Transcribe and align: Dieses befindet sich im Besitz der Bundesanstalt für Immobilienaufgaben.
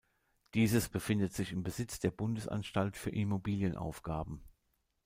Dieses 0.55 0.89
befindet 0.89 1.31
sich 1.31 1.51
im 1.51 1.61
Besitz 1.61 1.99
der 1.99 2.09
Bundesanstalt 2.09 2.97
für 2.97 3.11
Immobilienaufgaben. 3.11 4.43